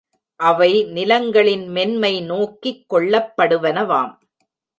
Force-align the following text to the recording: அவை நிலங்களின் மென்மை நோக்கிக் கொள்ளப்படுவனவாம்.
அவை 0.39 0.83
நிலங்களின் 0.83 1.67
மென்மை 1.67 2.21
நோக்கிக் 2.21 2.83
கொள்ளப்படுவனவாம். 2.93 4.13